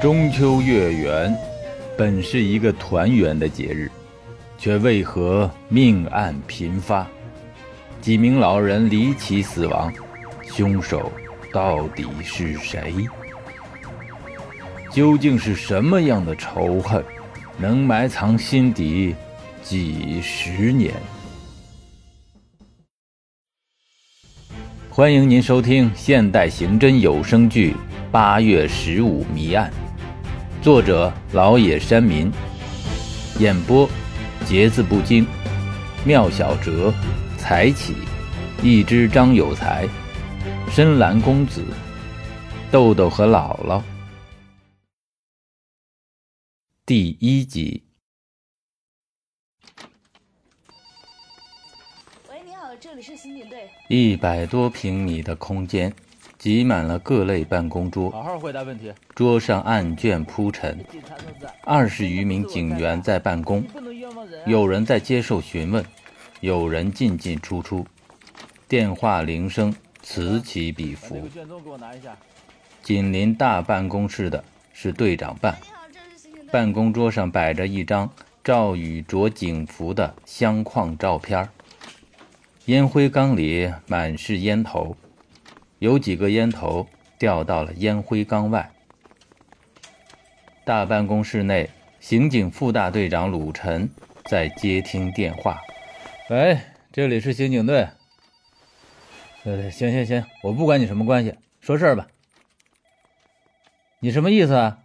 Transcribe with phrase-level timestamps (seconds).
[0.00, 1.36] 中秋月圆，
[1.96, 3.90] 本是一个团圆的节日，
[4.56, 7.06] 却为何命案频发？
[8.00, 9.92] 几名老人离奇死亡，
[10.44, 11.12] 凶手
[11.52, 12.94] 到底是谁？
[14.90, 17.04] 究竟是什么样的仇恨，
[17.58, 19.14] 能埋藏心底
[19.62, 20.94] 几十年？
[24.92, 27.72] 欢迎您收听现代刑侦有声剧
[28.10, 29.72] 《八月十五谜案》，
[30.64, 32.28] 作者老野山民，
[33.38, 33.88] 演播
[34.44, 35.24] 节字不精，
[36.04, 36.92] 妙小哲。
[37.38, 37.94] 才起，
[38.64, 39.88] 一只张有才，
[40.68, 41.64] 深蓝公子，
[42.72, 43.80] 豆豆和姥姥。
[46.84, 47.84] 第一集。
[52.28, 53.68] 喂，你好，这里是刑警队。
[53.88, 55.92] 一百多平米的空间，
[56.38, 58.08] 挤满了各类办公桌。
[58.10, 58.90] 好好回答问题。
[59.14, 60.82] 桌上案卷铺陈，
[61.62, 63.62] 二十余名警员在办公，
[64.46, 65.84] 有人在接受询问。
[66.40, 67.86] 有人进进出出，
[68.66, 71.28] 电话铃声此起彼伏。
[72.82, 75.58] 紧邻大办公室的是队长办，
[76.50, 78.10] 办公桌上摆着一张
[78.42, 81.46] 赵宇着警服的相框照片
[82.66, 84.94] 烟灰缸里满是烟头，
[85.78, 86.86] 有几个烟头
[87.18, 88.70] 掉到了烟灰缸外。
[90.64, 93.88] 大办公室内，刑警副大队长鲁晨
[94.26, 95.58] 在接听电话。
[96.28, 96.58] 喂，
[96.92, 97.88] 这里是刑警队。
[99.42, 102.06] 对对，行行行，我不管你什么关系，说事儿吧。
[104.00, 104.80] 你什么意思啊？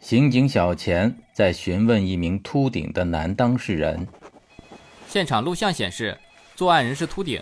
[0.00, 4.08] 刑警小钱在询问一名秃顶的男当事人。
[5.14, 6.18] 现场录像显示，
[6.56, 7.40] 作案人是秃顶。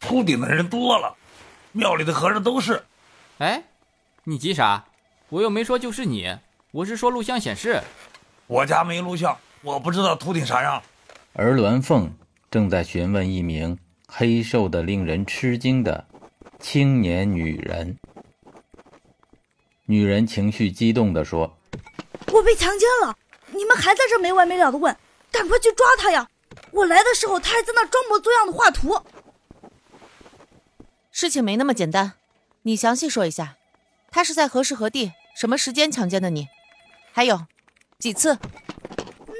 [0.00, 1.14] 秃顶的人多了，
[1.72, 2.82] 庙里的和尚都是。
[3.36, 3.62] 哎，
[4.24, 4.82] 你急啥？
[5.28, 6.34] 我又没说就是你，
[6.70, 7.82] 我是说录像显示。
[8.46, 10.82] 我家没录像，我不知道秃顶啥样。
[11.34, 12.10] 而栾凤
[12.50, 16.06] 正在询问一名黑瘦的令人吃惊的
[16.58, 17.98] 青年女人。
[19.84, 21.54] 女人情绪激动地说
[22.32, 23.14] ：“我被强奸了！
[23.48, 24.96] 你们还在这没完没了的问，
[25.30, 26.26] 赶快去抓他呀！
[26.72, 29.00] 我来的时候他还在那装模作样的画图。
[31.10, 32.12] 事情没那么简单，
[32.62, 33.56] 你详细说一下，
[34.10, 36.48] 他是在何时何地、什么时间强奸的你？
[37.12, 37.46] 还有
[37.98, 38.38] 几次？”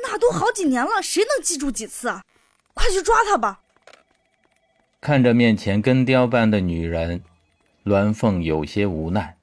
[0.04, 2.22] 那都好几年了，谁能记住几次啊？
[2.75, 3.60] 快去抓他吧！
[5.00, 7.22] 看着面前根雕般的女人，
[7.84, 9.37] 栾凤有些无奈。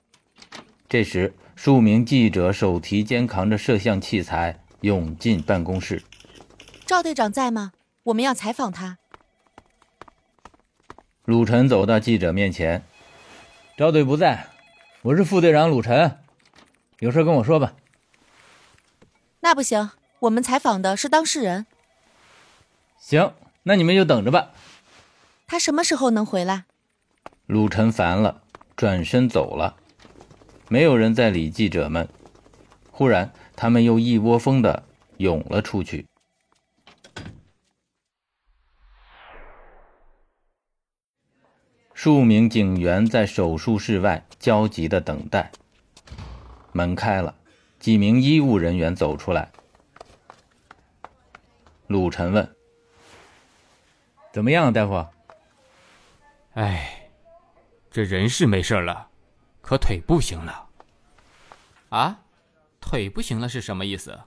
[0.88, 6.04] 这时，数名记者手提肩扛着摄像器材涌进办公室。
[6.86, 7.72] 赵队长在吗？
[8.04, 8.98] 我们要采访他。
[11.26, 12.84] 鲁晨走到记者面前
[13.78, 14.48] ：“赵队不在，
[15.04, 16.20] 我是副队长鲁晨，
[17.00, 17.74] 有事跟我说吧。”
[19.42, 19.92] 那不行。
[20.20, 21.66] 我们采访的是当事人。
[22.98, 23.34] 行，
[23.64, 24.52] 那你们就等着吧。
[25.48, 26.66] 他什么时候能回来？
[27.46, 28.42] 鲁晨烦了，
[28.76, 29.78] 转身走了。
[30.68, 32.10] 没有人再理记者们。
[32.92, 34.84] 忽然，他们又一窝蜂的
[35.16, 36.09] 涌了出去。
[42.02, 45.52] 数名警员在手术室外焦急的等待。
[46.72, 47.36] 门开了，
[47.78, 49.52] 几名医务人员走出来。
[51.88, 52.56] 陆晨问
[54.32, 55.06] ：“怎么样，大夫
[56.56, 57.10] ？”“哎，
[57.92, 59.10] 这人是没事了，
[59.62, 60.70] 可腿不行了。
[61.92, 62.22] ”“啊，
[62.80, 64.22] 腿不行了是什么意思？”“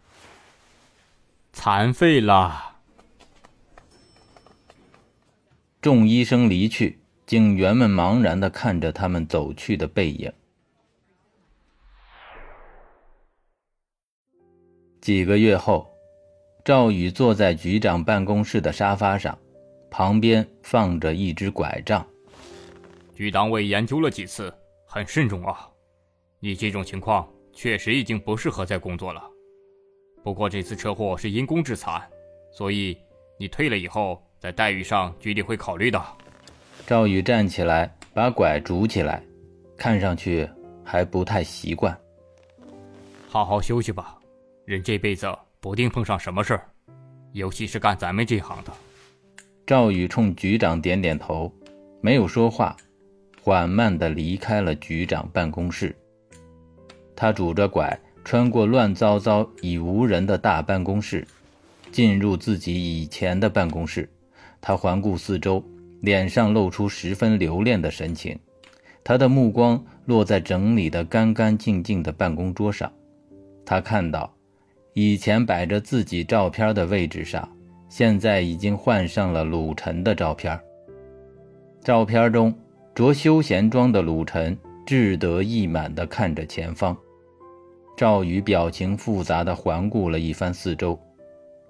[1.55, 2.77] 残废了。”
[5.81, 7.02] 众医生离去，
[7.33, 10.31] 警员们茫然的看着他们走去的背影。
[15.01, 15.91] 几个月后。
[16.63, 19.37] 赵宇坐在局长办公室的沙发上，
[19.91, 22.07] 旁边放着一只拐杖。
[23.15, 24.55] 局党委研究了几次，
[24.87, 25.67] 很慎重啊。
[26.39, 29.25] 你这种情况确实已经不适合再工作了。
[30.23, 32.07] 不过这次车祸是因公致残，
[32.53, 32.97] 所以
[33.39, 35.99] 你退了以后，在待遇上局里会考虑的。
[36.93, 39.23] 赵宇站起来，把拐拄起来，
[39.79, 40.47] 看上去
[40.85, 41.99] 还不太习惯。
[43.27, 44.19] 好好休息吧，
[44.67, 45.27] 人这辈子。
[45.59, 46.69] 不定碰上什么事儿，
[47.33, 48.71] 尤其是干咱们这行的。
[49.67, 51.51] 赵宇冲局长点点头，
[52.03, 52.77] 没有说话，
[53.43, 55.97] 缓慢地离开了局长办公室。
[57.17, 61.27] 他拄着拐，穿过乱糟糟已无人的大办公室，
[61.91, 64.07] 进入自己以前的办公室。
[64.61, 65.65] 他环顾四周，
[66.03, 68.39] 脸上露出十分留恋的神情。
[69.03, 72.93] 他的目光落在整理的干干净净的办公桌上，
[73.65, 74.33] 他看到，
[74.93, 77.49] 以前摆着自己照片的位置上，
[77.89, 80.57] 现在已经换上了鲁晨的照片。
[81.83, 82.55] 照片中，
[82.95, 84.57] 着休闲装的鲁晨
[84.87, 86.97] 志得意满地看着前方。
[87.97, 90.99] 赵宇表情复杂地环顾了一番四周，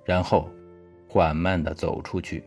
[0.05, 0.49] 然后
[1.09, 2.45] 缓慢地走出去。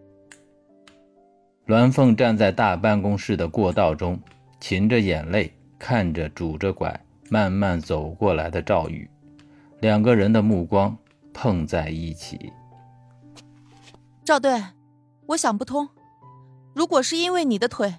[1.65, 4.19] 栾凤站在大办公室的过道中。
[4.61, 9.07] 噙着眼泪看着拄着拐慢慢走过来的赵宇，
[9.79, 10.97] 两个人的目光
[11.33, 12.51] 碰在一起。
[14.23, 14.63] 赵队，
[15.27, 15.87] 我想不通，
[16.73, 17.95] 如果是因为你的腿，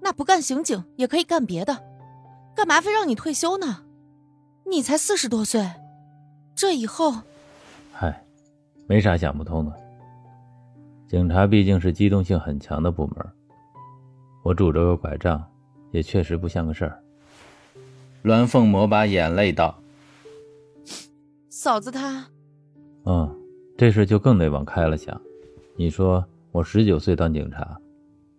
[0.00, 1.84] 那不干刑警也可以干别的，
[2.56, 3.84] 干嘛非让你退休呢？
[4.68, 5.70] 你才四十多岁，
[6.56, 7.22] 这以后……
[7.92, 8.24] 嗨，
[8.88, 9.87] 没啥想不通的。
[11.08, 13.26] 警察毕竟是机动性很强的部门，
[14.42, 15.44] 我拄着个拐杖。
[15.90, 17.02] 也确实不像个事儿。
[18.20, 19.74] 栾凤抹把眼泪道
[21.48, 22.26] ：“嫂子她……
[23.04, 23.34] 嗯，
[23.74, 25.18] 这事就更得往开了想。
[25.76, 26.22] 你说
[26.52, 27.74] 我十九岁当警察，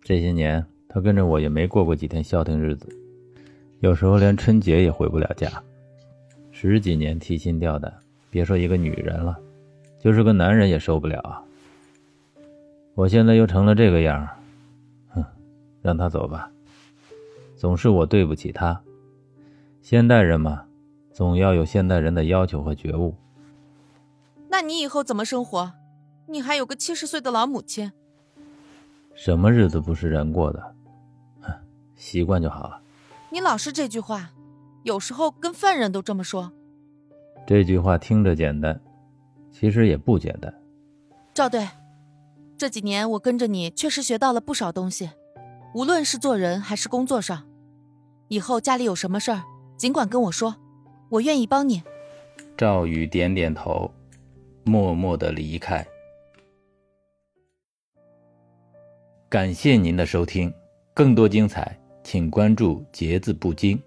[0.04, 2.88] 这些年他跟着我也没过过几天消停日子，
[3.80, 5.50] 有时候连春节也回不了家。
[6.52, 7.92] 十几年提心吊胆，
[8.30, 9.36] 别说一个女人了，
[10.00, 11.42] 就是个男人也受不了啊。
[13.00, 14.28] 我现在又成了这个样，
[15.08, 15.24] 哼，
[15.82, 16.52] 让他走吧。”
[17.56, 18.82] 总是我对不起他。
[19.82, 20.66] 现代人嘛，
[21.14, 23.16] 总要有现代人的要求和觉悟。
[24.50, 25.72] 那你以后怎么生活？
[26.28, 27.90] 你还有个七十岁的老母亲。
[29.16, 30.76] 什么日子不是人过的？
[31.40, 31.54] 哼，
[31.96, 32.82] 习惯就好了。
[33.30, 34.32] 你老是这句话，
[34.84, 36.52] 有时候跟犯人都这么说。
[37.48, 38.78] 这句话听着简单，
[39.54, 40.54] 其实也不简单。
[41.34, 41.66] 赵队，
[42.60, 45.12] 这几年我跟着你，确实学到了不少东西，
[45.74, 47.48] 无论是做人还是工作上。
[48.28, 49.44] 以后家里有什么事儿，
[49.78, 50.58] 尽管跟我说，
[51.08, 51.82] 我愿意帮你。
[52.58, 53.90] 赵宇点点头，
[54.66, 55.88] 默默的离开。
[59.30, 60.54] 感谢您的收听，
[60.94, 63.82] 更多精彩，请关注“节字不惊”。